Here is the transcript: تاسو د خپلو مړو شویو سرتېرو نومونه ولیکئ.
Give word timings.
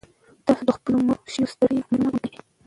تاسو 0.45 0.63
د 0.67 0.69
خپلو 0.77 0.97
مړو 1.05 1.31
شویو 1.33 1.51
سرتېرو 1.51 1.89
نومونه 1.91 2.09
ولیکئ. 2.11 2.35